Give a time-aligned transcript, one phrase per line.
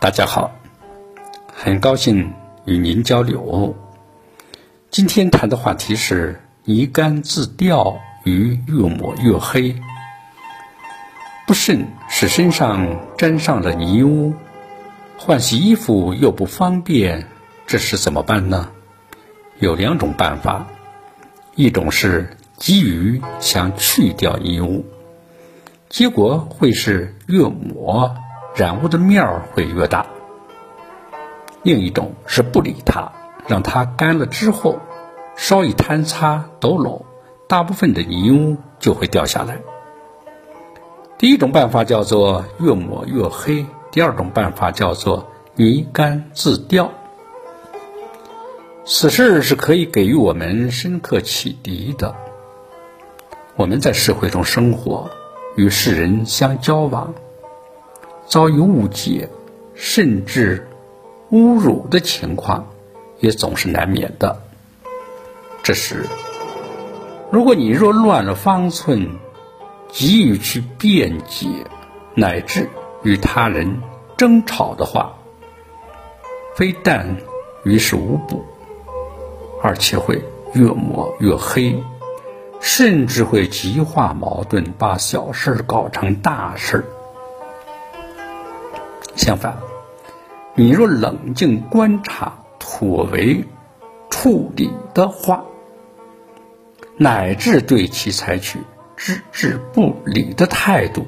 [0.00, 0.52] 大家好，
[1.52, 2.32] 很高兴
[2.66, 3.74] 与您交流。
[4.90, 9.74] 今天谈的话题是泥干自掉与越抹越黑。
[11.48, 14.34] 不慎使身上沾上了泥污，
[15.18, 17.26] 换洗衣服又不方便，
[17.66, 18.70] 这时怎么办呢？
[19.58, 20.68] 有两种办法，
[21.56, 24.86] 一种是急于想去掉泥污，
[25.88, 28.14] 结果会是越抹
[28.58, 30.04] 染污的面儿会越大；
[31.62, 33.12] 另一种是不理它，
[33.46, 34.80] 让它干了之后，
[35.36, 37.06] 稍一摊擦抖搂，
[37.46, 39.60] 大部分的泥污就会掉下来。
[41.18, 46.90] 第一种办法叫做越抹越黑，第二种办法叫做泥干自掉。
[48.84, 52.12] 此事是可以给予我们深刻启迪的。
[53.54, 55.08] 我们在社会中生活，
[55.54, 57.14] 与世人相交往，
[58.28, 59.28] 遭遇误解，
[59.74, 60.68] 甚至
[61.30, 62.68] 侮辱的情况，
[63.20, 64.40] 也总是难免的。
[65.62, 66.04] 这时，
[67.30, 69.08] 如果你若乱了方寸，
[69.90, 71.48] 急于去辩解，
[72.14, 72.68] 乃至
[73.02, 73.80] 与他人
[74.16, 75.14] 争吵的话，
[76.54, 77.16] 非但
[77.64, 78.44] 于事无补。
[79.60, 81.82] 而且会越抹越黑，
[82.60, 86.84] 甚至会激化矛盾，把小事搞成大事儿。
[89.18, 89.58] 相反，
[90.54, 93.44] 你若冷静观察、妥为
[94.08, 95.44] 处理的话，
[96.96, 98.60] 乃至对其采取
[98.96, 101.04] 置之不理的态度，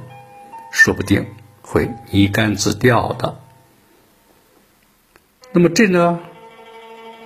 [0.73, 1.25] 说不定
[1.63, 3.39] 会一干自掉的。
[5.53, 6.19] 那么这呢？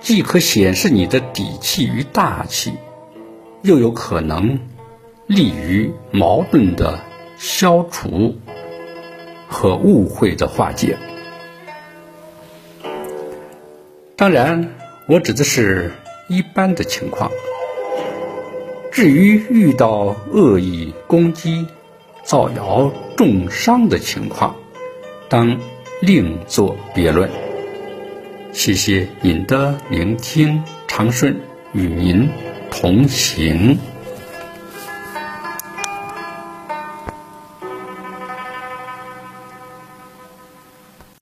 [0.01, 2.73] 既可显示你的底气与大气，
[3.63, 4.59] 又有可能
[5.25, 6.99] 利于矛盾的
[7.37, 8.35] 消除
[9.55, 10.97] 和误会的化解。
[14.17, 14.75] 当然，
[15.07, 15.93] 我指的是
[16.27, 17.31] 一般的情况。
[18.91, 21.65] 至于遇到恶意攻击、
[22.23, 24.57] 造谣重伤的情况，
[25.29, 25.57] 当
[26.01, 27.29] 另作别论。
[28.51, 31.37] 谢谢您的聆听，长顺
[31.71, 32.29] 与您
[32.71, 33.77] 同行。